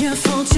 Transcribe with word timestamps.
Je 0.00 0.16
voelt 0.16 0.48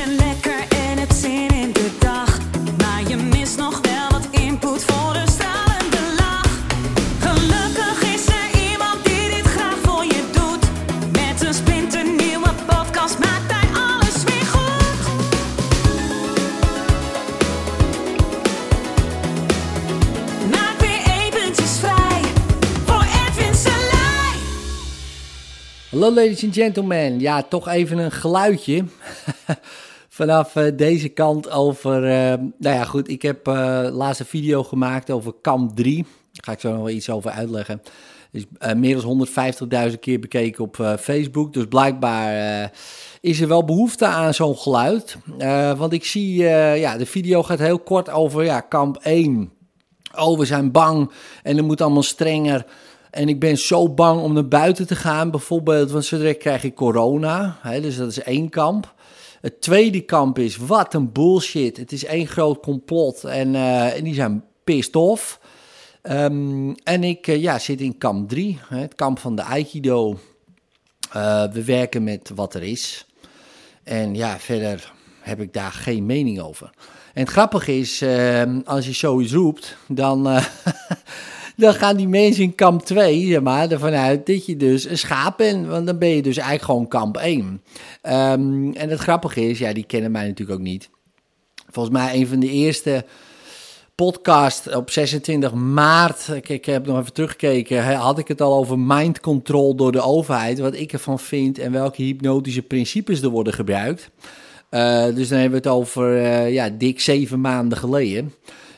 Hallo 26.03 26.17
ladies 26.17 26.45
and 26.45 26.55
gentlemen, 26.55 27.21
ja 27.21 27.43
toch 27.43 27.69
even 27.69 27.99
een 27.99 28.11
geluidje 28.11 28.85
vanaf 30.19 30.57
eh, 30.57 30.77
deze 30.77 31.09
kant 31.09 31.51
over, 31.51 32.05
eh, 32.05 32.39
nou 32.59 32.77
ja 32.77 32.85
goed, 32.85 33.09
ik 33.09 33.23
heb 33.23 33.49
eh 33.49 33.87
laatst 33.91 34.21
een 34.21 34.27
video 34.27 34.63
gemaakt 34.63 35.11
over 35.11 35.33
kamp 35.41 35.77
3, 35.77 35.97
daar 35.97 36.45
ga 36.45 36.53
ik 36.53 36.61
zo 36.61 36.71
nog 36.71 36.79
wel 36.79 36.91
iets 36.91 37.11
over 37.11 37.31
uitleggen. 37.31 37.83
Is 38.31 38.45
eh, 38.59 38.75
meer 38.75 39.01
dan 39.01 39.29
150.000 39.91 39.99
keer 40.01 40.21
bekeken 40.21 40.65
op 40.65 40.81
eh, 40.81 40.97
Facebook, 40.97 41.53
dus 41.53 41.67
blijkbaar 41.69 42.63
eh, 42.63 42.69
is 43.21 43.41
er 43.41 43.49
wel 43.49 43.65
behoefte 43.65 44.07
aan 44.07 44.35
zo'n 44.35 44.57
geluid. 44.57 45.17
Eh, 45.39 45.79
want 45.79 45.93
ik 45.93 46.05
zie, 46.05 46.49
eh, 46.49 46.81
ja 46.81 46.97
de 46.97 47.07
video 47.07 47.43
gaat 47.43 47.59
heel 47.59 47.79
kort 47.79 48.11
over 48.11 48.45
ja, 48.45 48.61
kamp 48.61 48.97
1. 48.97 49.53
Oh, 50.19 50.39
we 50.39 50.45
zijn 50.45 50.73
bang 50.73 51.11
en 51.43 51.57
het 51.57 51.67
moet 51.67 51.81
allemaal 51.81 52.03
strenger. 52.03 52.67
En 53.13 53.29
ik 53.29 53.41
ben 53.41 53.59
zo 53.59 53.89
bang 53.89 54.21
om 54.23 54.33
naar 54.33 54.49
buiten 54.49 54.87
te 54.87 54.97
gaan, 54.97 55.31
bijvoorbeeld, 55.31 55.91
want 55.91 56.05
zo 56.05 56.17
direct 56.17 56.39
krijg 56.39 56.65
ik 56.65 56.75
corona. 56.75 57.59
Hè, 57.61 57.81
dus 57.81 57.97
dat 57.97 58.11
is 58.11 58.23
één 58.23 58.49
kamp. 58.49 58.95
Het 59.41 59.61
tweede 59.61 60.01
kamp 60.01 60.39
is, 60.39 60.57
wat 60.57 60.95
een 60.95 61.13
bullshit. 61.13 61.77
Het 61.77 61.93
is 61.93 62.05
één 62.05 62.27
groot 62.27 62.61
complot 62.61 63.25
en, 63.25 63.55
eh, 63.55 63.97
en 63.97 64.05
die 64.05 64.15
zijn 64.15 64.45
pissed 64.65 64.97
off. 64.97 65.41
Ehm, 66.03 66.73
en 66.85 67.05
ik 67.05 67.27
eh, 67.27 67.41
ja, 67.41 67.59
zit 67.59 67.81
in 67.81 67.99
kamp 67.99 68.29
3, 68.29 68.59
hè, 68.69 68.79
het 68.79 68.95
kamp 68.95 69.19
van 69.19 69.37
de 69.37 69.43
Aikido. 69.43 70.19
Eh, 71.13 71.45
we 71.53 71.65
werken 71.65 72.05
met 72.05 72.31
wat 72.35 72.55
er 72.55 72.63
is. 72.63 73.07
En 73.83 74.15
ja, 74.15 74.39
verder 74.39 74.93
heb 75.21 75.41
ik 75.41 75.53
daar 75.53 75.73
geen 75.73 76.07
mening 76.07 76.41
over. 76.41 76.71
En 77.15 77.23
het 77.23 77.31
grappige 77.31 77.79
is, 77.79 78.03
eh, 78.03 78.43
als 78.65 78.87
je 78.87 78.93
zoiets 78.93 79.33
roept, 79.33 79.77
dan, 79.89 80.23
dan 81.57 81.75
gaan 81.75 81.97
die 81.97 82.09
mensen 82.09 82.43
in 82.43 82.55
kamp 82.55 82.83
2, 82.83 83.27
zeg 83.27 83.41
maar, 83.41 83.71
ervan 83.71 83.93
uit 83.93 84.27
dat 84.27 84.47
je 84.47 84.57
dus 84.57 84.89
een 84.89 84.99
schaap 84.99 85.37
bent. 85.37 85.67
Want 85.67 85.87
dan 85.87 85.99
ben 85.99 86.09
je 86.09 86.23
dus 86.23 86.37
eigenlijk 86.37 86.65
gewoon 86.65 86.89
kamp 86.89 87.17
1. 87.17 87.63
Ehm, 88.03 88.73
en 88.73 88.89
het 88.89 89.01
grappige 89.01 89.49
is, 89.49 89.59
ja, 89.59 89.73
die 89.73 89.85
kennen 89.85 90.11
mij 90.11 90.27
natuurlijk 90.27 90.59
ook 90.59 90.67
niet. 90.67 90.91
Volgens 91.71 91.95
mij 91.95 92.15
een 92.15 92.27
van 92.27 92.41
de 92.41 92.51
eerste 92.51 93.05
podcast 93.95 94.75
op 94.75 94.91
26 94.91 95.53
maart. 95.55 96.29
Ik, 96.29 96.49
ik 96.49 96.65
heb 96.65 96.87
nog 96.87 96.99
even 96.99 97.13
teruggekeken. 97.13 97.95
Had 97.95 98.19
ik 98.19 98.29
het 98.29 98.41
al 98.41 98.55
over 98.55 98.79
mind 98.79 99.21
control 99.21 99.75
door 99.75 99.93
de 99.93 100.01
overheid. 100.01 100.59
Wat 100.59 100.75
ik 100.75 100.93
ervan 100.93 101.19
vind 101.19 101.59
en 101.59 101.73
welke 101.73 102.03
hypnotische 102.03 102.63
principes 102.63 103.23
er 103.23 103.29
worden 103.29 103.53
gebruikt. 103.53 104.11
Eh, 104.69 105.05
dus 105.15 105.29
dan 105.29 105.39
hebben 105.39 105.63
we 105.63 105.69
het 105.69 105.77
over 105.77 106.17
eh, 106.17 106.53
ja, 106.53 106.69
dik 106.69 107.01
zeven 107.01 107.41
maanden 107.41 107.79
geleden. 107.79 108.33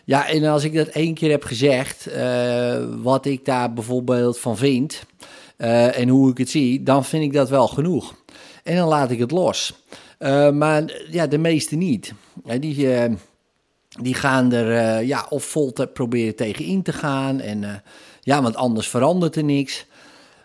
Ja, 0.04 0.28
en 0.28 0.44
als 0.44 0.64
ik 0.64 0.74
dat 0.74 0.88
één 0.88 1.14
keer 1.14 1.30
heb 1.30 1.44
gezegd, 1.44 2.06
eh, 2.06 2.84
wat 3.02 3.26
ik 3.26 3.44
daar 3.44 3.72
bijvoorbeeld 3.72 4.38
van 4.38 4.56
vind 4.56 5.02
eh, 5.56 5.98
en 5.98 6.08
hoe 6.08 6.30
ik 6.30 6.38
het 6.38 6.50
zie, 6.50 6.82
dan 6.82 7.04
vind 7.04 7.24
ik 7.24 7.32
dat 7.32 7.48
wel 7.48 7.68
genoeg. 7.68 8.14
En 8.62 8.76
dan 8.76 8.88
laat 8.88 9.10
ik 9.10 9.18
het 9.18 9.30
los. 9.30 9.74
Eh, 10.18 10.50
maar 10.50 11.06
ja, 11.10 11.26
de 11.26 11.38
meeste 11.38 11.76
niet. 11.76 12.12
Die, 12.60 12.88
die 14.02 14.14
gaan 14.14 14.52
er 14.52 15.02
ja, 15.02 15.26
of 15.28 15.44
vol 15.44 15.72
te 15.72 15.86
proberen 15.86 16.36
tegenin 16.36 16.82
te 16.82 16.92
gaan. 16.92 17.40
En 17.40 17.82
ja, 18.20 18.42
want 18.42 18.56
anders 18.56 18.88
verandert 18.88 19.36
er 19.36 19.44
niks. 19.44 19.86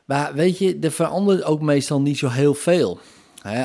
Maar 0.05 0.34
weet 0.34 0.57
je, 0.57 0.78
er 0.81 0.91
verandert 0.91 1.44
ook 1.44 1.61
meestal 1.61 2.01
niet 2.01 2.17
zo 2.17 2.28
heel 2.28 2.53
veel. 2.53 3.00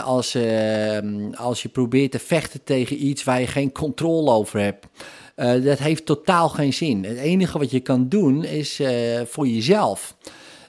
Als, 0.05 0.35
eh, 0.35 0.99
als 1.35 1.63
je 1.63 1.69
probeert 1.69 2.11
te 2.11 2.19
vechten 2.19 2.65
tegen 2.65 3.07
iets 3.07 3.25
waar 3.25 3.41
je 3.41 3.47
geen 3.47 3.73
controle 3.73 4.31
over 4.31 4.61
hebt. 4.61 4.87
Eh, 5.35 5.65
dat 5.65 5.79
heeft 5.79 6.07
totaal 6.07 6.49
geen 6.49 6.73
zin. 6.73 7.05
Het 7.05 7.17
enige 7.17 7.59
wat 7.59 7.71
je 7.71 7.81
kan 7.81 8.09
doen 8.09 8.45
is 8.45 8.81
eh, 8.81 9.21
voor 9.27 9.47
jezelf. 9.47 10.17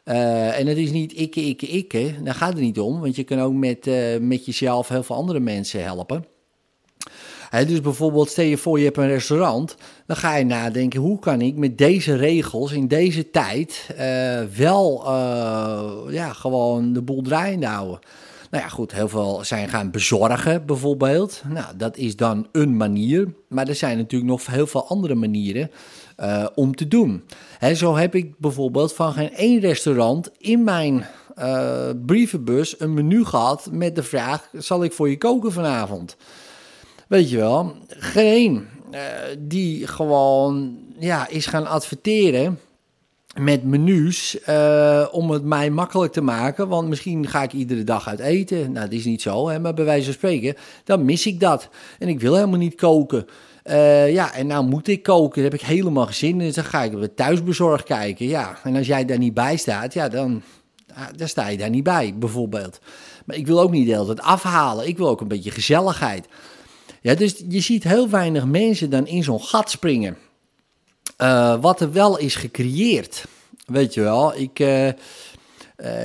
Eh, 0.04 0.60
en 0.60 0.68
het 0.68 0.78
is 0.78 0.92
niet 0.92 1.14
ikke, 1.14 1.42
ikke, 1.42 1.68
ikke. 1.68 2.14
Daar 2.24 2.34
gaat 2.34 2.54
het 2.54 2.62
niet 2.62 2.80
om. 2.80 3.00
Want 3.00 3.16
je 3.16 3.24
kan 3.24 3.40
ook 3.40 3.54
met, 3.54 3.90
met 4.22 4.46
jezelf 4.46 4.88
heel 4.88 5.04
veel 5.04 5.16
andere 5.16 5.40
mensen 5.40 5.84
helpen. 5.84 6.26
Dus 7.68 7.82
bijvoorbeeld, 7.82 8.30
stel 8.30 8.46
je 8.46 8.58
voor 8.58 8.80
je 8.80 8.86
hebt 8.86 8.98
een 8.98 9.08
restaurant. 9.08 9.76
Dan 10.06 10.16
ga 10.16 10.36
je 10.36 10.46
nadenken, 10.46 11.00
hoe 11.00 11.20
kan 11.20 11.42
ik 11.42 11.56
met 11.56 11.78
deze 11.78 12.16
regels 12.16 12.72
in 12.72 12.88
deze 12.88 13.30
tijd 13.30 13.90
wel 14.56 15.04
ja, 16.12 16.34
gewoon 16.34 16.94
de 16.94 17.02
boel 17.02 17.22
draaiende 17.22 17.66
houden. 17.66 18.00
Nou 18.56 18.68
ja, 18.68 18.74
goed, 18.74 18.92
heel 18.92 19.10
veel 19.10 19.40
zijn 19.44 19.70
gaan 19.70 19.92
bezorgen 19.92 20.66
bijvoorbeeld. 20.66 21.42
Nou, 21.48 21.78
dat 21.78 21.98
is 21.98 22.16
dan 22.16 22.48
een 22.52 22.78
manier. 22.78 23.34
Maar 23.48 23.68
er 23.68 23.76
zijn 23.76 23.98
natuurlijk 23.98 24.32
nog 24.32 24.46
heel 24.46 24.68
veel 24.68 24.88
andere 24.88 25.16
manieren 25.16 25.72
eh, 26.16 26.46
om 26.56 26.76
te 26.76 26.88
doen. 26.88 27.24
Hè, 27.58 27.76
zo 27.76 27.96
heb 27.96 28.16
ik 28.16 28.40
bijvoorbeeld 28.40 28.94
van 28.94 29.14
geen 29.14 29.34
één 29.34 29.60
restaurant 29.60 30.32
in 30.38 30.64
mijn 30.64 31.06
eh, 31.36 31.90
brievenbus 32.06 32.80
een 32.80 32.94
menu 32.94 33.26
gehad 33.26 33.68
met 33.72 33.96
de 33.96 34.04
vraag: 34.04 34.50
zal 34.54 34.84
ik 34.84 34.94
voor 34.94 35.10
je 35.10 35.18
koken 35.18 35.52
vanavond? 35.52 36.16
Weet 37.08 37.30
je 37.30 37.38
wel, 37.38 37.76
geen 37.88 38.68
eh, 38.92 39.02
die 39.40 39.88
gewoon 39.88 40.78
ja, 41.00 41.28
is 41.28 41.46
gaan 41.46 41.68
adverteren 41.68 42.60
met 43.40 43.64
menus 43.64 44.42
eh, 44.42 45.08
om 45.12 45.32
het 45.32 45.44
mij 45.44 45.70
makkelijk 45.70 46.14
te 46.14 46.22
maken. 46.22 46.68
Want 46.68 46.88
misschien 46.90 47.28
ga 47.28 47.44
ik 47.44 47.54
iedere 47.54 47.84
dag 47.84 48.08
uit 48.08 48.20
eten. 48.20 48.72
Nou, 48.72 48.86
dat 48.86 48.92
is 48.92 49.06
niet 49.06 49.22
zo, 49.22 49.50
hè, 49.50 49.60
maar 49.60 49.74
bij 49.74 49.86
wijze 49.86 50.06
van 50.06 50.14
spreken, 50.14 50.56
dan 50.84 51.06
mis 51.06 51.26
ik 51.26 51.40
dat. 51.40 51.70
En 52.00 52.08
ik 52.08 52.20
wil 52.20 52.36
helemaal 52.36 52.60
niet 52.60 52.76
koken. 52.76 53.26
Eh, 53.64 54.14
ja, 54.14 54.34
en 54.34 54.48
nou 54.48 54.66
moet 54.66 54.88
ik 54.88 55.04
koken, 55.04 55.42
daar 55.42 55.52
heb 55.52 55.60
ik 55.60 55.68
helemaal 55.68 56.06
geen 56.06 56.14
zin 56.14 56.32
in. 56.32 56.46
Dus 56.46 56.56
dan 56.56 56.64
ga 56.64 56.84
ik 56.84 56.94
op 56.94 57.02
het 57.02 57.16
thuisbezorg 57.16 57.84
kijken. 57.84 58.28
Ja, 58.28 58.58
en 58.64 58.76
als 58.76 58.88
jij 58.88 59.06
daar 59.06 59.18
niet 59.18 59.34
bij 59.34 59.58
staat, 59.58 59.94
ja, 59.94 60.10
dan, 60.10 60.42
ah, 60.94 61.08
dan 61.16 61.28
sta 61.28 61.48
je 61.48 61.58
daar 61.58 61.70
niet 61.70 61.84
bij, 61.84 62.14
bijvoorbeeld. 62.18 62.80
Maar 63.26 63.36
ik 63.36 63.48
wil 63.48 63.60
ook 63.60 63.72
niet 63.72 63.86
de 63.86 63.94
hele 63.94 64.06
tijd 64.06 64.22
afhalen. 64.22 64.88
Ik 64.88 64.98
wil 64.98 65.08
ook 65.08 65.22
een 65.22 65.28
beetje 65.28 65.52
gezelligheid. 65.52 66.28
Ja, 67.02 67.16
dus 67.16 67.44
je 67.50 67.60
ziet 67.60 67.84
heel 67.84 68.10
weinig 68.10 68.46
mensen 68.46 68.90
dan 68.90 69.08
in 69.08 69.24
zo'n 69.24 69.42
gat 69.42 69.70
springen. 69.70 70.18
Eh, 71.18 71.56
wat 71.62 71.82
er 71.82 71.92
wel 71.92 72.18
is 72.18 72.36
gecreëerd. 72.36 73.26
Weet 73.66 73.94
je 73.94 74.02
wel, 74.02 74.36
ik, 74.36 74.60
eh, 74.60 74.88
eh, 74.88 74.96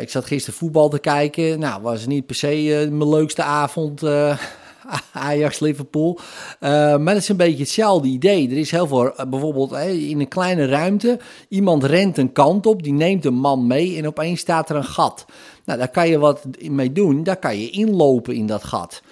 ik 0.01 0.11
zat 0.11 0.25
gisteren 0.25 0.59
voetbal 0.59 0.89
te 0.89 0.99
kijken. 0.99 1.59
Nou, 1.59 1.83
was 1.83 2.07
niet 2.07 2.27
per 2.27 2.35
se 2.35 2.89
mijn 2.91 3.09
leukste 3.09 3.43
avond. 3.43 4.03
Ajax-Liverpool. 5.13 6.19
Maar 6.61 7.07
het 7.07 7.17
is 7.17 7.29
een 7.29 7.37
beetje 7.37 7.63
hetzelfde 7.63 8.09
idee. 8.09 8.51
Er 8.51 8.57
is 8.57 8.71
heel 8.71 8.87
veel, 8.87 9.13
bijvoorbeeld 9.29 9.73
in 9.83 10.21
een 10.21 10.29
kleine 10.29 10.67
ruimte. 10.67 11.19
Iemand 11.49 11.85
rent 11.85 12.19
een 12.19 12.33
kant 12.33 12.67
op, 12.67 12.83
die 12.83 12.93
neemt 12.93 13.25
een 13.25 13.35
man 13.35 13.67
mee 13.67 13.97
en 13.97 14.07
opeens 14.07 14.41
staat 14.41 14.71
er 14.71 14.77
een 14.77 14.85
gat. 14.85 15.25
Nou, 15.65 15.79
daar 15.79 15.91
kan 15.91 16.09
je 16.09 16.19
wat 16.19 16.45
mee 16.61 16.93
doen. 16.93 17.23
Daar 17.23 17.37
kan 17.37 17.59
je 17.59 17.71
inlopen 17.71 18.35
in 18.35 18.47
dat 18.47 18.65
gat. 18.65 19.03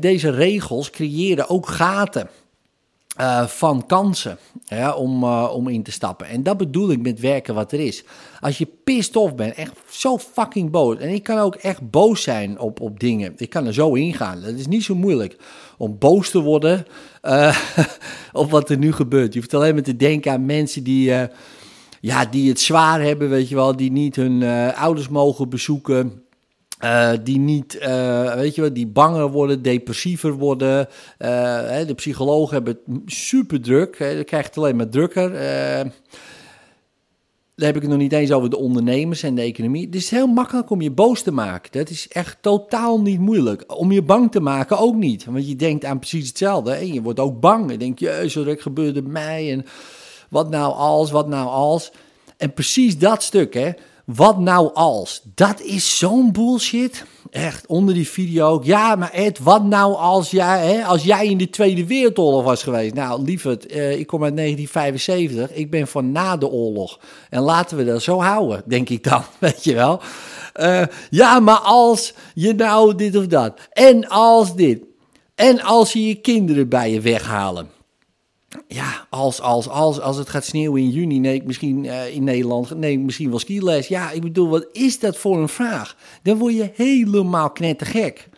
Deze 0.00 0.30
regels 0.30 0.90
creëren 0.90 1.48
ook 1.48 1.68
gaten 1.68 2.28
eh, 3.16 3.46
van 3.46 3.86
kansen 3.86 4.38
ja, 4.64 4.94
om, 4.94 5.22
eh, 5.22 5.50
om 5.52 5.68
in 5.68 5.82
te 5.82 5.90
stappen. 5.90 6.26
En 6.26 6.42
dat 6.42 6.56
bedoel 6.56 6.90
ik 6.90 7.02
met 7.02 7.20
werken 7.20 7.54
wat 7.54 7.72
er 7.72 7.80
is. 7.80 8.04
Als 8.40 8.58
je 8.58 8.68
pissed 8.84 9.16
off 9.16 9.34
bent, 9.34 9.54
echt 9.54 9.72
zo 9.90 10.18
fucking 10.18 10.70
boos. 10.70 10.98
En 10.98 11.08
ik 11.08 11.22
kan 11.22 11.38
ook 11.38 11.54
echt 11.54 11.90
boos 11.90 12.22
zijn 12.22 12.58
op, 12.58 12.80
op 12.80 13.00
dingen. 13.00 13.32
Ik 13.36 13.50
kan 13.50 13.66
er 13.66 13.74
zo 13.74 13.94
ingaan. 13.94 14.40
Dat 14.40 14.54
is 14.54 14.66
niet 14.66 14.84
zo 14.84 14.94
moeilijk 14.94 15.36
om 15.78 15.98
boos 15.98 16.30
te 16.30 16.40
worden 16.40 16.86
eh, 17.22 17.58
op 18.32 18.50
wat 18.50 18.70
er 18.70 18.78
nu 18.78 18.92
gebeurt. 18.92 19.32
Je 19.32 19.38
hoeft 19.38 19.54
alleen 19.54 19.74
maar 19.74 19.82
te 19.82 19.96
denken 19.96 20.32
aan 20.32 20.46
mensen 20.46 20.82
die, 20.82 21.12
ja, 22.00 22.24
die 22.24 22.48
het 22.48 22.60
zwaar 22.60 23.02
hebben, 23.02 23.28
weet 23.28 23.48
je 23.48 23.54
wel. 23.54 23.76
Die 23.76 23.92
niet 23.92 24.16
hun 24.16 24.42
ouders 24.74 25.08
mogen 25.08 25.48
bezoeken. 25.48 26.25
Eh, 26.78 27.12
die 27.22 27.38
niet, 27.38 27.78
eh, 27.78 28.34
weet 28.34 28.54
je 28.54 28.60
wat, 28.60 28.74
die 28.74 28.86
banger 28.86 29.30
worden, 29.30 29.62
depressiever 29.62 30.32
worden. 30.32 30.88
Eh, 31.18 31.30
hè, 31.60 31.84
de 31.84 31.94
psychologen 31.94 32.54
hebben 32.54 32.78
het 32.88 33.12
super 33.12 33.60
druk. 33.60 33.98
Hè, 33.98 34.14
dan 34.14 34.24
krijgt 34.24 34.46
het 34.46 34.56
alleen 34.58 34.76
maar 34.76 34.88
drukker. 34.88 35.32
Dan 37.54 37.66
heb 37.66 37.76
ik 37.76 37.82
het 37.82 37.90
nog 37.90 38.00
niet 38.00 38.12
eens 38.12 38.32
over 38.32 38.50
de 38.50 38.56
ondernemers 38.56 39.22
en 39.22 39.34
de 39.34 39.42
economie. 39.42 39.86
Het 39.86 39.94
is 39.94 40.10
heel 40.10 40.26
makkelijk 40.26 40.70
om 40.70 40.80
je 40.80 40.90
boos 40.90 41.22
te 41.22 41.32
maken. 41.32 41.72
Dat 41.72 41.90
is 41.90 42.08
echt 42.08 42.38
totaal 42.40 43.00
niet 43.00 43.20
moeilijk. 43.20 43.78
Om 43.78 43.92
je 43.92 44.02
bang 44.02 44.32
te 44.32 44.40
maken 44.40 44.78
ook 44.78 44.94
niet. 44.94 45.24
Want 45.24 45.48
je 45.48 45.56
denkt 45.56 45.84
aan 45.84 45.98
precies 45.98 46.28
hetzelfde. 46.28 46.92
Je 46.92 47.02
wordt 47.02 47.20
ook 47.20 47.40
bang. 47.40 47.70
Je 47.70 47.78
denkt, 47.78 48.00
jezus, 48.00 48.44
wat 48.44 48.62
gebeurde 48.62 49.02
mij? 49.02 49.52
En 49.52 49.64
wat 50.28 50.50
nou 50.50 50.74
als, 50.74 51.10
wat 51.10 51.28
nou 51.28 51.48
als? 51.48 51.92
En 52.36 52.52
precies 52.52 52.98
dat 52.98 53.22
stuk, 53.22 53.54
hè. 53.54 53.70
Wat 54.06 54.38
nou 54.38 54.74
als? 54.74 55.22
Dat 55.34 55.60
is 55.60 55.98
zo'n 55.98 56.32
bullshit. 56.32 57.04
Echt, 57.30 57.66
onder 57.66 57.94
die 57.94 58.08
video 58.08 58.48
ook. 58.48 58.64
Ja, 58.64 58.96
maar 58.96 59.12
Ed, 59.12 59.38
wat 59.38 59.64
nou 59.64 59.94
als 59.94 60.30
jij, 60.30 60.74
hè, 60.74 60.84
als 60.84 61.04
jij 61.04 61.26
in 61.26 61.38
de 61.38 61.50
Tweede 61.50 61.86
Wereldoorlog 61.86 62.44
was 62.44 62.62
geweest? 62.62 62.94
Nou, 62.94 63.22
lieverd, 63.22 63.74
uh, 63.74 63.98
ik 63.98 64.06
kom 64.06 64.24
uit 64.24 64.36
1975. 64.36 65.56
Ik 65.56 65.70
ben 65.70 65.86
van 65.86 66.12
na 66.12 66.36
de 66.36 66.48
oorlog. 66.48 67.00
En 67.30 67.40
laten 67.40 67.76
we 67.76 67.84
dat 67.84 68.02
zo 68.02 68.20
houden, 68.20 68.62
denk 68.66 68.88
ik 68.88 69.02
dan. 69.02 69.22
Weet 69.38 69.64
je 69.64 69.74
wel? 69.74 70.00
Uh, 70.60 70.82
ja, 71.10 71.40
maar 71.40 71.58
als 71.58 72.14
je 72.34 72.54
nou 72.54 72.94
dit 72.94 73.16
of 73.16 73.26
dat. 73.26 73.60
En 73.72 74.08
als 74.08 74.54
dit. 74.54 74.80
En 75.34 75.62
als 75.62 75.92
je 75.92 76.06
je 76.06 76.14
kinderen 76.14 76.68
bij 76.68 76.90
je 76.90 77.00
weghalen 77.00 77.70
ja, 78.68 79.06
als, 79.10 79.40
als, 79.40 79.68
als, 79.68 80.00
als 80.00 80.16
het 80.16 80.28
gaat 80.28 80.44
sneeuwen 80.44 80.82
in 80.82 80.90
juni, 80.90 81.18
nee, 81.18 81.42
misschien 81.44 81.84
uh, 81.84 82.14
in 82.14 82.24
Nederland, 82.24 82.78
nee, 82.78 82.98
misschien 82.98 83.30
wel 83.30 83.38
skiles. 83.38 83.88
Ja, 83.88 84.10
ik 84.10 84.20
bedoel, 84.20 84.48
wat 84.48 84.66
is 84.72 84.98
dat 84.98 85.16
voor 85.16 85.38
een 85.38 85.48
vraag? 85.48 85.96
Dan 86.22 86.38
word 86.38 86.54
je 86.54 86.70
helemaal 86.74 87.50
knettergek. 87.50 88.28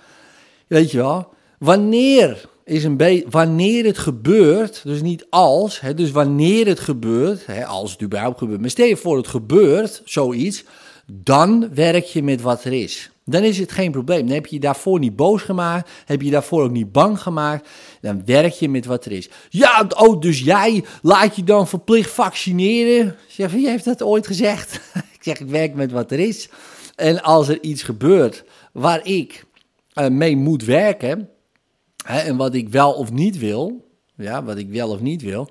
Weet 0.67 0.91
je 0.91 0.97
wel? 0.97 1.29
Wanneer 1.59 2.49
is 2.65 2.85
een 2.85 3.25
wanneer 3.31 3.85
het 3.85 3.99
gebeurt, 3.99 4.83
dus 4.85 5.03
niet 5.03 5.27
als, 5.31 5.81
hè, 5.81 5.95
dus 5.95 6.11
wanneer 6.11 6.67
het 6.67 6.81
gebeurt, 6.81 7.47
hè, 7.47 7.67
als 7.67 7.93
het 7.93 8.03
überhaupt 8.03 8.39
gebeurt, 8.39 8.61
maar 8.61 8.71
stel 8.71 8.87
je 8.87 8.97
voor 8.97 9.17
het 9.17 9.29
gebeurt, 9.29 10.03
zoiets, 10.05 10.65
dan 11.07 11.75
werk 11.75 12.05
je 12.05 12.23
met 12.23 12.41
wat 12.41 12.65
er 12.65 12.73
is. 12.73 13.11
Dan 13.31 13.43
is 13.43 13.59
het 13.59 13.73
geen 13.73 13.91
probleem. 13.91 14.27
Dan 14.27 14.35
heb 14.35 14.47
je 14.47 14.55
je 14.55 14.61
daarvoor 14.61 14.99
niet 14.99 15.17
boos 15.17 15.43
gemaakt. 15.43 15.91
Heb 16.05 16.23
je 16.23 16.31
daarvoor 16.31 16.63
ook 16.63 16.71
niet 16.71 16.93
bang 16.93 17.21
gemaakt. 17.21 17.69
Dan 18.01 18.23
werk 18.25 18.53
je 18.53 18.69
met 18.69 18.87
wat 18.87 19.05
er 19.05 19.13
is. 19.13 19.29
Ja, 19.49 19.87
oh, 19.97 20.21
dus 20.21 20.41
jij 20.41 20.85
laat 21.03 21.37
je 21.37 21.45
dan 21.45 21.69
verplicht 21.69 22.11
vaccineren? 22.11 23.17
Zeg, 23.29 23.53
wie 23.53 23.69
heeft 23.69 23.85
dat 23.85 24.03
ooit 24.03 24.27
gezegd? 24.27 24.81
ik 25.19 25.23
zeg, 25.23 25.41
ik 25.41 25.49
werk 25.49 25.75
met 25.75 25.93
wat 25.93 26.13
er 26.13 26.19
is. 26.19 26.49
En 26.95 27.23
als 27.23 27.49
er 27.49 27.63
iets 27.63 27.83
gebeurt 27.83 28.45
waar 28.73 29.07
ik 29.07 29.45
uh, 29.95 30.09
mee 30.09 30.37
moet 30.37 30.65
werken. 30.65 31.29
Hè, 32.05 32.19
en 32.19 32.37
wat 32.37 32.55
ik 32.55 32.69
wel 32.69 32.93
of 32.93 33.13
niet 33.13 33.39
wil. 33.39 33.87
Ja, 34.17 34.45
wat 34.45 34.59
ik 34.59 34.69
wel 34.69 34.91
of 34.91 35.01
niet 35.01 35.23
wil. 35.23 35.51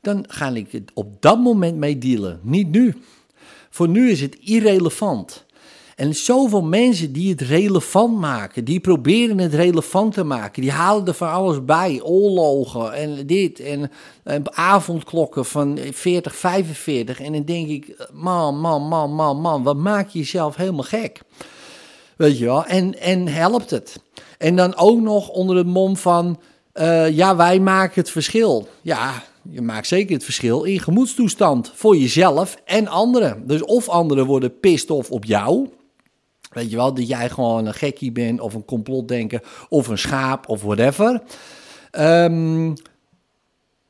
Dan 0.00 0.24
ga 0.28 0.48
ik 0.48 0.72
het 0.72 0.90
op 0.94 1.22
dat 1.22 1.38
moment 1.38 1.76
mee 1.76 1.98
dealen. 1.98 2.40
Niet 2.42 2.70
nu. 2.70 2.94
Voor 3.70 3.88
nu 3.88 4.10
is 4.10 4.20
het 4.20 4.36
irrelevant. 4.40 5.44
En 5.96 6.14
zoveel 6.14 6.62
mensen 6.62 7.12
die 7.12 7.30
het 7.30 7.40
relevant 7.40 8.18
maken, 8.18 8.64
die 8.64 8.80
proberen 8.80 9.38
het 9.38 9.54
relevant 9.54 10.14
te 10.14 10.24
maken, 10.24 10.62
die 10.62 10.70
halen 10.70 11.06
er 11.06 11.14
van 11.14 11.30
alles 11.30 11.64
bij. 11.64 12.00
Oorlogen 12.02 12.92
en 12.92 13.26
dit 13.26 13.60
en, 13.60 13.90
en 14.22 14.56
avondklokken 14.56 15.44
van 15.44 15.78
40, 15.92 16.34
45. 16.36 17.20
En 17.20 17.32
dan 17.32 17.44
denk 17.44 17.68
ik, 17.68 18.08
man, 18.12 18.60
man, 18.60 18.82
man, 18.82 19.12
man, 19.12 19.40
man, 19.40 19.62
wat 19.62 19.76
maak 19.76 20.08
je 20.08 20.18
jezelf 20.18 20.56
helemaal 20.56 20.82
gek? 20.82 21.20
Weet 22.16 22.38
je 22.38 22.44
wel? 22.44 22.64
En, 22.64 23.00
en 23.00 23.28
helpt 23.28 23.70
het? 23.70 24.00
En 24.38 24.56
dan 24.56 24.76
ook 24.76 25.00
nog 25.00 25.28
onder 25.28 25.56
het 25.56 25.66
mom 25.66 25.96
van, 25.96 26.40
uh, 26.74 27.10
ja, 27.10 27.36
wij 27.36 27.60
maken 27.60 28.00
het 28.00 28.10
verschil. 28.10 28.68
Ja, 28.82 29.22
je 29.50 29.62
maakt 29.62 29.86
zeker 29.86 30.14
het 30.14 30.24
verschil 30.24 30.62
in 30.62 30.80
gemoedstoestand 30.80 31.72
voor 31.74 31.96
jezelf 31.96 32.56
en 32.64 32.88
anderen. 32.88 33.46
Dus 33.46 33.64
of 33.64 33.88
anderen 33.88 34.26
worden 34.26 34.58
pissed 34.60 34.90
off 34.90 35.10
op 35.10 35.24
jou, 35.24 35.68
Weet 36.54 36.70
je 36.70 36.76
wel, 36.76 36.94
dat 36.94 37.08
jij 37.08 37.30
gewoon 37.30 37.66
een 37.66 37.74
gekkie 37.74 38.12
bent 38.12 38.40
of 38.40 38.54
een 38.54 38.64
complotdenker 38.64 39.42
of 39.68 39.88
een 39.88 39.98
schaap 39.98 40.48
of 40.48 40.62
whatever. 40.62 41.22
Um, 41.98 42.74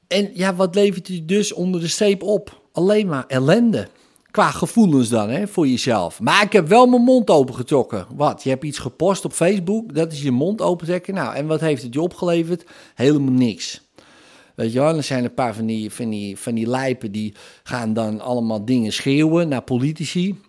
en 0.08 0.31
ja, 0.34 0.55
wat 0.55 0.75
levert 0.75 1.08
je 1.08 1.25
dus 1.25 1.52
onder 1.52 1.81
de 1.81 1.88
streep 1.88 2.22
op? 2.22 2.62
Alleen 2.72 3.06
maar 3.06 3.25
ellende. 3.26 3.88
Qua 4.31 4.50
gevoelens 4.50 5.08
dan, 5.08 5.31
hè, 5.31 5.49
voor 5.49 5.69
jezelf. 5.69 6.20
Maar 6.20 6.43
ik 6.43 6.52
heb 6.52 6.69
wel 6.69 6.87
mijn 6.87 7.02
mond 7.02 7.31
opengetrokken. 7.31 8.06
Wat? 8.14 8.43
Je 8.43 8.49
hebt 8.50 8.64
iets 8.64 8.78
gepost 8.78 9.25
op 9.25 9.32
Facebook, 9.32 9.94
dat 9.94 10.12
is 10.12 10.22
je 10.22 10.31
mond 10.31 10.60
opentrekken. 10.60 11.14
Nou, 11.14 11.34
en 11.34 11.46
wat 11.46 11.60
heeft 11.60 11.82
het 11.82 11.94
je 11.94 12.00
opgeleverd? 12.00 12.64
Helemaal 12.94 13.32
niks. 13.32 13.82
Weet 14.55 14.72
je 14.72 14.78
wel, 14.78 14.96
er 14.96 15.02
zijn 15.02 15.25
een 15.25 15.34
paar 15.34 15.55
van 15.55 15.67
die, 15.67 15.90
van, 15.90 16.10
die, 16.10 16.38
van 16.38 16.55
die 16.55 16.69
lijpen 16.69 17.12
die 17.12 17.34
gaan 17.62 17.93
dan 17.93 18.20
allemaal 18.20 18.64
dingen 18.64 18.93
schreeuwen 18.93 19.49
naar 19.49 19.62
politici 19.62 20.40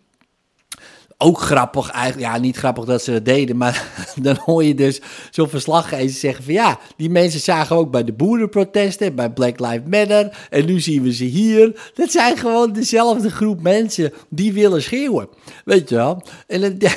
ook 1.17 1.39
grappig, 1.39 1.89
eigenlijk, 1.89 2.31
ja, 2.31 2.39
niet 2.39 2.57
grappig 2.57 2.85
dat 2.85 3.03
ze 3.03 3.12
dat 3.12 3.25
deden, 3.25 3.57
maar 3.57 3.88
dan 4.21 4.38
hoor 4.45 4.63
je 4.63 4.75
dus 4.75 5.01
zo'n 5.31 5.50
verslaggever 5.50 6.19
zeggen 6.19 6.44
van 6.44 6.53
ja, 6.53 6.79
die 6.97 7.09
mensen 7.09 7.39
zagen 7.39 7.75
ook 7.75 7.91
bij 7.91 8.03
de 8.03 8.13
boerenprotesten, 8.13 9.15
bij 9.15 9.29
Black 9.29 9.59
Lives 9.59 9.89
Matter 9.89 10.47
en 10.50 10.65
nu 10.65 10.79
zien 10.79 11.03
we 11.03 11.13
ze 11.13 11.23
hier. 11.23 11.91
Dat 11.94 12.12
zijn 12.12 12.38
gewoon 12.38 12.73
dezelfde 12.73 13.29
groep 13.29 13.62
mensen 13.62 14.13
die 14.29 14.53
willen 14.53 14.81
schreeuwen, 14.81 15.27
weet 15.65 15.89
je 15.89 15.95
wel. 15.95 16.23
En 16.47 16.62
dan, 16.62 16.77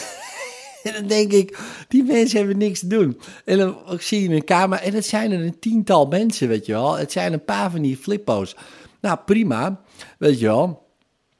en 0.82 0.92
dan 0.92 1.06
denk 1.06 1.32
ik, 1.32 1.58
die 1.88 2.04
mensen 2.04 2.38
hebben 2.38 2.58
niks 2.58 2.80
te 2.80 2.86
doen. 2.86 3.20
En 3.44 3.58
dan 3.58 3.76
zie 3.98 4.28
je 4.28 4.34
een 4.34 4.44
kamer 4.44 4.78
en 4.78 4.94
het 4.94 5.06
zijn 5.06 5.32
er 5.32 5.40
een 5.40 5.58
tiental 5.58 6.06
mensen, 6.06 6.48
weet 6.48 6.66
je 6.66 6.72
wel. 6.72 6.96
Het 6.96 7.12
zijn 7.12 7.32
een 7.32 7.44
paar 7.44 7.70
van 7.70 7.82
die 7.82 7.96
flippo's. 7.96 8.56
Nou, 9.00 9.18
prima, 9.26 9.80
weet 10.18 10.38
je 10.38 10.46
wel. 10.46 10.87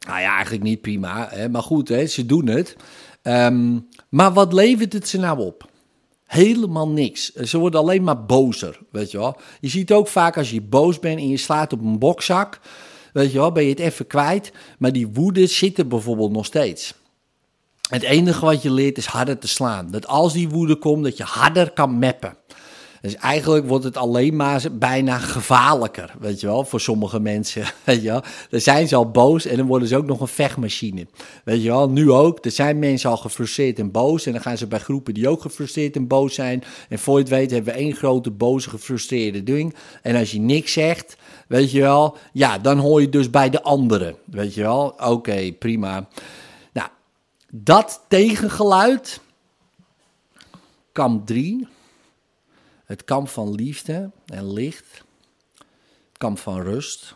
Nou 0.08 0.20
ja, 0.20 0.34
eigenlijk 0.34 0.64
niet 0.64 0.80
prima, 0.80 1.28
hè, 1.30 1.48
maar 1.48 1.62
goed, 1.62 1.88
hè, 1.88 2.06
ze 2.06 2.26
doen 2.26 2.46
het. 2.46 2.76
Um, 3.22 3.88
maar 4.08 4.32
wat 4.32 4.52
levert 4.52 4.92
het 4.92 5.08
ze 5.08 5.18
nou 5.18 5.38
op? 5.38 5.70
Helemaal 6.24 6.88
niks. 6.88 7.32
Ze 7.32 7.58
worden 7.58 7.80
alleen 7.80 8.02
maar 8.02 8.24
bozer, 8.24 8.78
weet 8.90 9.10
je 9.10 9.18
wel. 9.18 9.36
Je 9.60 9.68
ziet 9.68 9.92
ook 9.92 10.08
vaak 10.08 10.36
als 10.36 10.50
je 10.50 10.60
boos 10.60 10.98
bent 10.98 11.18
en 11.18 11.28
je 11.28 11.36
slaat 11.36 11.72
op 11.72 11.80
een 11.80 11.98
bokzak, 11.98 12.60
weet 13.12 13.32
je 13.32 13.38
wel, 13.38 13.52
ben 13.52 13.62
je 13.62 13.70
het 13.70 13.78
even 13.78 14.06
kwijt. 14.06 14.52
Maar 14.78 14.92
die 14.92 15.08
woede 15.08 15.46
zit 15.46 15.78
er 15.78 15.86
bijvoorbeeld 15.86 16.32
nog 16.32 16.46
steeds. 16.46 16.94
Het 17.90 18.02
enige 18.02 18.44
wat 18.44 18.62
je 18.62 18.70
leert 18.70 18.98
is 18.98 19.06
harder 19.06 19.38
te 19.38 19.48
slaan. 19.48 19.90
Dat 19.90 20.06
als 20.06 20.32
die 20.32 20.48
woede 20.48 20.76
komt, 20.76 21.04
dat 21.04 21.16
je 21.16 21.24
harder 21.24 21.70
kan 21.70 21.98
mappen. 21.98 22.36
Dus 23.00 23.14
eigenlijk 23.14 23.66
wordt 23.66 23.84
het 23.84 23.96
alleen 23.96 24.36
maar 24.36 24.64
bijna 24.72 25.18
gevaarlijker, 25.18 26.14
weet 26.18 26.40
je 26.40 26.46
wel, 26.46 26.64
voor 26.64 26.80
sommige 26.80 27.20
mensen. 27.20 27.62
Weet 27.84 28.02
je 28.02 28.08
wel. 28.08 28.22
Dan 28.50 28.60
zijn 28.60 28.88
ze 28.88 28.96
al 28.96 29.10
boos 29.10 29.46
en 29.46 29.56
dan 29.56 29.66
worden 29.66 29.88
ze 29.88 29.96
ook 29.96 30.06
nog 30.06 30.20
een 30.20 30.28
vechtmachine. 30.28 31.06
Weet 31.44 31.62
je 31.62 31.68
wel, 31.68 31.90
nu 31.90 32.10
ook. 32.10 32.44
Er 32.44 32.50
zijn 32.50 32.78
mensen 32.78 33.10
al 33.10 33.16
gefrustreerd 33.16 33.78
en 33.78 33.90
boos 33.90 34.26
en 34.26 34.32
dan 34.32 34.40
gaan 34.40 34.58
ze 34.58 34.66
bij 34.66 34.78
groepen 34.78 35.14
die 35.14 35.28
ook 35.28 35.42
gefrustreerd 35.42 35.96
en 35.96 36.06
boos 36.06 36.34
zijn. 36.34 36.64
En 36.88 36.98
voor 36.98 37.14
je 37.14 37.20
het 37.20 37.28
weet 37.28 37.50
hebben 37.50 37.72
we 37.72 37.78
één 37.78 37.94
grote 37.94 38.30
boze 38.30 38.70
gefrustreerde 38.70 39.42
ding. 39.42 39.74
En 40.02 40.16
als 40.16 40.30
je 40.30 40.40
niks 40.40 40.72
zegt, 40.72 41.16
weet 41.48 41.70
je 41.70 41.80
wel, 41.80 42.16
ja, 42.32 42.58
dan 42.58 42.78
hoor 42.78 43.00
je 43.00 43.08
dus 43.08 43.30
bij 43.30 43.50
de 43.50 43.62
anderen. 43.62 44.16
Weet 44.24 44.54
je 44.54 44.62
wel, 44.62 44.94
oké, 45.04 45.52
prima. 45.52 46.08
Nou, 46.72 46.88
dat 47.50 48.04
tegengeluid, 48.08 49.20
kamp 50.92 51.26
3 51.26 51.68
het 52.88 53.04
kamp 53.04 53.28
van 53.28 53.54
liefde 53.54 54.10
en 54.26 54.52
licht. 54.52 55.04
Het 56.08 56.18
kamp 56.18 56.38
van 56.38 56.62
rust. 56.62 57.14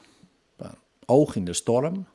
Oog 1.07 1.37
in 1.37 1.45
de 1.45 1.53
storm. 1.53 2.07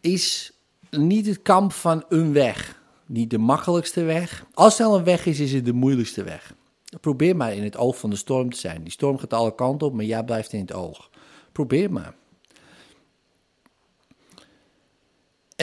Is 0.00 0.52
niet 0.90 1.26
het 1.26 1.42
kamp 1.42 1.72
van 1.72 2.04
een 2.08 2.32
weg. 2.32 2.82
Niet 3.06 3.30
de 3.30 3.38
makkelijkste 3.38 4.02
weg. 4.02 4.46
Als 4.54 4.78
er 4.78 4.86
een 4.86 5.04
weg 5.04 5.26
is, 5.26 5.40
is 5.40 5.52
het 5.52 5.64
de 5.64 5.72
moeilijkste 5.72 6.22
weg. 6.22 6.54
Probeer 7.00 7.36
maar 7.36 7.54
in 7.54 7.62
het 7.62 7.76
oog 7.76 7.98
van 7.98 8.10
de 8.10 8.16
storm 8.16 8.50
te 8.50 8.58
zijn. 8.58 8.82
Die 8.82 8.92
storm 8.92 9.18
gaat 9.18 9.32
alle 9.32 9.54
kanten 9.54 9.86
op, 9.86 9.94
maar 9.94 10.04
jij 10.04 10.24
blijft 10.24 10.52
in 10.52 10.60
het 10.60 10.72
oog. 10.72 11.10
Probeer 11.52 11.92
maar. 11.92 12.14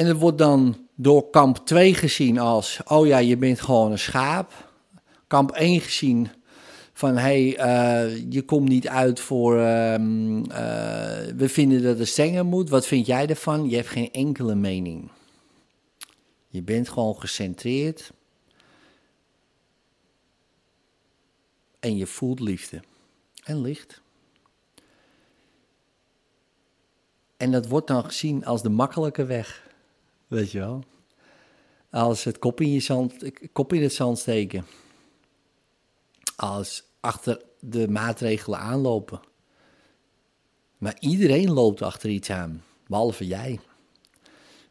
En 0.02 0.08
het 0.08 0.20
wordt 0.20 0.38
dan 0.38 0.88
door 0.96 1.30
kamp 1.30 1.58
2 1.58 1.94
gezien 1.94 2.40
als, 2.40 2.80
oh 2.86 3.08
ja, 3.08 3.18
je 3.18 3.38
bent 3.38 3.62
gewoon 3.62 3.92
een 3.92 4.00
schaap. 4.00 4.72
Kamp 5.28 5.52
1 5.52 5.82
gezien 5.82 6.30
van, 6.94 7.18
hé, 7.18 7.52
hey, 7.52 8.10
uh, 8.10 8.26
je 8.30 8.42
komt 8.42 8.70
niet 8.70 8.88
uit 8.88 9.20
voor, 9.20 9.56
uh, 9.56 9.94
uh, 9.94 9.98
we 11.36 11.46
vinden 11.50 11.84
dat 11.84 12.00
het 12.00 12.08
strenger 12.08 12.46
moet. 12.46 12.70
Wat 12.70 12.88
vind 12.88 13.06
jij 13.06 13.28
ervan? 13.28 13.70
Je 13.70 13.76
hebt 13.76 13.88
geen 13.88 14.12
enkele 14.12 14.56
mening. 14.56 15.12
Je 16.48 16.62
bent 16.62 16.90
gewoon 16.90 17.20
gecentreerd. 17.20 18.12
En 21.80 21.98
je 21.98 22.08
voelt 22.08 22.40
liefde 22.40 22.82
en 23.44 23.62
licht. 23.62 24.02
En 27.38 27.52
dat 27.52 27.68
wordt 27.68 27.88
dan 27.88 28.04
gezien 28.04 28.46
als 28.46 28.62
de 28.62 28.70
makkelijke 28.70 29.26
weg. 29.26 29.70
Weet 30.32 30.52
je 30.52 30.60
wel? 30.60 30.84
Als 31.90 32.24
het 32.24 32.40
kop 32.40 32.62
in, 32.62 32.72
je 32.72 32.80
zand, 32.80 33.32
kop 33.52 33.74
in 33.74 33.82
het 33.82 33.94
zand 33.94 34.20
steken. 34.20 34.66
Als 36.36 36.84
achter 37.00 37.42
de 37.60 37.88
maatregelen 37.88 38.60
aanlopen. 38.60 39.20
Maar 40.78 40.98
iedereen 41.00 41.52
loopt 41.52 41.82
achter 41.82 42.10
iets 42.10 42.30
aan, 42.30 42.64
behalve 42.88 43.28
jij. 43.28 43.60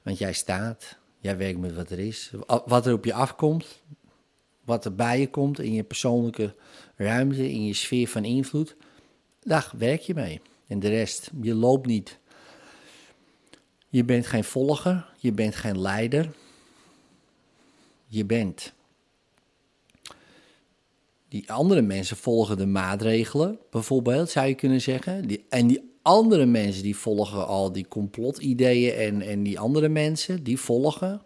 Want 0.03 0.19
jij 0.19 0.33
staat, 0.33 0.97
jij 1.19 1.37
werkt 1.37 1.59
met 1.59 1.75
wat 1.75 1.91
er 1.91 1.99
is. 1.99 2.31
Wat 2.67 2.87
er 2.87 2.93
op 2.93 3.05
je 3.05 3.15
afkomt, 3.15 3.83
wat 4.65 4.85
er 4.85 4.95
bij 4.95 5.21
je 5.21 5.31
komt 5.31 5.59
in 5.59 5.73
je 5.73 5.85
persoonlijke 5.85 6.55
ruimte, 6.97 7.51
in 7.51 7.65
je 7.65 7.75
sfeer 7.75 8.09
van 8.09 8.25
invloed, 8.25 8.77
daar 9.41 9.73
werk 9.79 10.01
je 10.01 10.15
mee. 10.15 10.41
En 10.67 10.79
de 10.79 10.89
rest, 10.89 11.31
je 11.43 11.55
loopt 11.55 11.87
niet 11.87 12.20
Je 13.91 14.05
bent 14.05 14.27
geen 14.27 14.45
volger, 14.45 15.13
je 15.19 15.33
bent 15.33 15.55
geen 15.55 15.81
leider. 15.81 16.33
Je 18.07 18.25
bent. 18.25 18.73
Die 21.29 21.53
andere 21.53 21.83
mensen 21.83 22.17
volgen 22.17 22.57
de 22.57 22.67
maatregelen, 22.67 23.59
bijvoorbeeld, 23.71 24.31
zou 24.31 24.47
je 24.47 24.55
kunnen 24.55 24.81
zeggen. 24.81 25.29
En 25.49 25.67
die 25.67 25.93
andere 26.03 26.47
mensen 26.47 26.83
die 26.83 26.97
volgen 26.97 27.47
al 27.47 27.73
die 27.73 27.89
complotideeën 27.89 28.95
en, 28.95 29.23
en 29.23 29.43
die 29.43 29.59
andere 29.59 29.89
mensen, 29.89 30.43
die 30.43 30.59
volgen. 30.59 31.23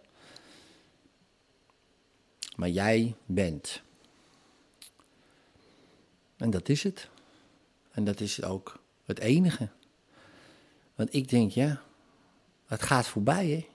Maar 2.55 2.69
jij 2.69 3.15
bent. 3.25 3.81
En 6.37 6.49
dat 6.49 6.69
is 6.69 6.83
het. 6.83 7.09
En 7.91 8.03
dat 8.03 8.19
is 8.19 8.43
ook 8.43 8.79
het 9.03 9.19
enige. 9.19 9.69
Want 10.95 11.13
ik 11.13 11.29
denk, 11.29 11.51
ja, 11.51 11.81
het 12.65 12.81
gaat 12.81 13.07
voorbij, 13.07 13.47
hè. 13.47 13.67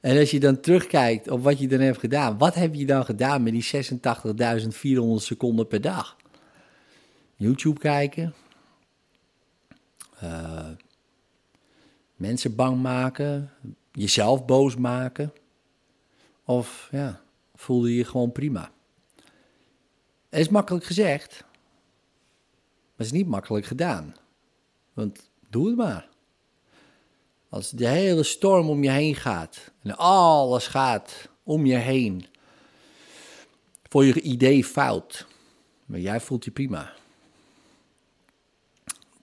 En 0.00 0.18
als 0.18 0.30
je 0.30 0.40
dan 0.40 0.60
terugkijkt 0.60 1.28
op 1.28 1.42
wat 1.42 1.58
je 1.58 1.68
dan 1.68 1.80
hebt 1.80 1.98
gedaan, 1.98 2.38
wat 2.38 2.54
heb 2.54 2.74
je 2.74 2.86
dan 2.86 3.04
gedaan 3.04 3.42
met 3.42 3.52
die 3.52 3.64
86.400 5.18 5.22
seconden 5.22 5.66
per 5.66 5.80
dag? 5.80 6.16
YouTube 7.36 7.80
kijken, 7.80 8.34
uh, 10.22 10.68
mensen 12.16 12.54
bang 12.54 12.82
maken, 12.82 13.50
jezelf 13.92 14.44
boos 14.44 14.76
maken, 14.76 15.32
of 16.44 16.88
ja, 16.90 17.20
voelde 17.54 17.90
je 17.90 17.96
je 17.96 18.04
gewoon 18.04 18.32
prima? 18.32 18.70
Het 20.28 20.40
is 20.40 20.48
makkelijk 20.48 20.84
gezegd, 20.84 21.40
maar 21.40 22.96
het 22.96 23.06
is 23.06 23.12
niet 23.12 23.26
makkelijk 23.26 23.66
gedaan. 23.66 24.14
Want 24.92 25.30
doe 25.48 25.66
het 25.66 25.76
maar. 25.76 26.08
Als 27.48 27.70
de 27.70 27.86
hele 27.86 28.22
storm 28.22 28.68
om 28.68 28.82
je 28.82 28.90
heen 28.90 29.14
gaat 29.14 29.72
en 29.82 29.96
alles 29.96 30.66
gaat 30.66 31.28
om 31.42 31.66
je 31.66 31.74
heen 31.74 32.26
voor 33.88 34.04
je 34.04 34.20
idee 34.20 34.64
fout, 34.64 35.26
maar 35.84 36.00
jij 36.00 36.20
voelt 36.20 36.44
je 36.44 36.50
prima. 36.50 36.92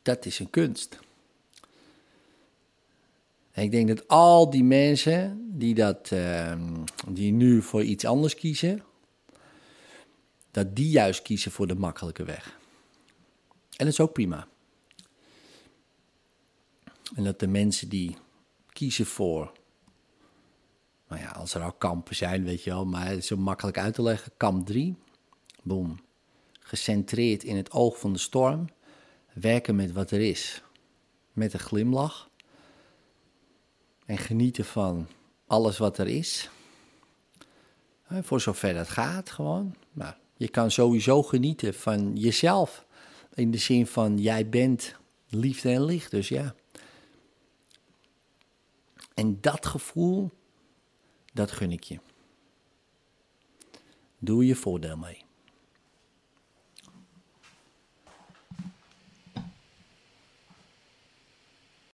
Dat 0.02 0.26
is 0.26 0.40
een 0.40 0.50
kunst. 0.50 1.00
En 3.52 3.64
ik 3.64 3.72
denk 3.72 3.88
dat 3.88 4.08
al 4.08 4.50
die 4.50 4.64
mensen 4.64 5.46
die, 5.58 5.76
dat, 5.76 6.12
uh, 6.14 6.54
die 7.08 7.32
nu 7.32 7.62
voor 7.62 7.84
iets 7.84 8.06
anders 8.06 8.36
kiezen, 8.36 8.84
dat 10.52 10.76
die 10.76 10.90
juist 10.90 11.22
kiezen 11.22 11.52
voor 11.52 11.68
de 11.68 11.76
makkelijke 11.76 12.24
weg. 12.24 12.60
En 13.50 13.86
dat 13.86 13.88
is 13.88 14.00
ook 14.00 14.14
prima. 14.14 14.48
En 17.16 17.24
dat 17.24 17.40
de 17.40 17.48
mensen 17.48 17.90
die 17.90 18.18
kiezen 18.70 19.06
voor, 19.06 19.52
nou 21.08 21.22
ja, 21.22 21.30
als 21.30 21.54
er 21.54 21.62
al 21.62 21.74
kampen 21.74 22.16
zijn, 22.16 22.44
weet 22.44 22.64
je 22.64 22.70
wel, 22.70 22.86
maar 22.86 23.22
zo 23.22 23.38
makkelijk 23.38 23.78
uit 23.78 23.94
te 23.94 24.02
leggen. 24.02 24.32
Kamp 24.38 24.66
3, 24.66 24.96
boom, 25.64 26.00
gecentreerd 26.60 27.44
in 27.44 27.56
het 27.56 27.72
oog 27.72 28.00
van 28.00 28.14
de 28.14 28.20
storm, 28.20 28.66
werken 29.34 29.76
met 29.76 29.92
wat 29.92 30.12
er 30.12 30.22
is, 30.22 30.64
met 31.34 31.54
een 31.54 31.60
glimlach 31.60 32.30
en 34.06 34.18
genieten 34.18 34.66
van 34.66 35.08
alles 35.48 35.78
wat 35.78 35.98
er 35.98 36.08
is. 36.08 36.50
Voor 38.10 38.42
zover 38.42 38.74
dat 38.74 38.90
gaat, 38.90 39.30
gewoon. 39.30 39.76
Maar 39.92 40.18
je 40.38 40.48
kan 40.48 40.72
sowieso 40.72 41.24
genieten 41.24 41.74
van 41.74 42.16
jezelf. 42.16 42.86
In 43.34 43.52
de 43.52 43.58
zin 43.58 43.88
van 43.88 44.18
jij 44.18 44.50
bent 44.50 44.96
liefde 45.30 45.72
en 45.72 45.86
licht. 45.86 46.12
Dus 46.12 46.30
ja. 46.30 46.56
En 49.16 49.42
dat 49.42 49.66
gevoel, 49.66 50.32
dat 51.34 51.52
gun 51.52 51.72
ik 51.72 51.84
je. 51.84 52.00
Doe 54.20 54.46
je 54.46 54.56
voordeel 54.56 54.98
mee. 54.98 55.25